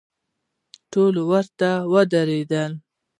[0.91, 2.63] ټول ورته ودریدو.